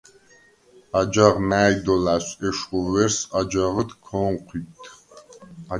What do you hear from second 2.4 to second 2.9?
ეშხუ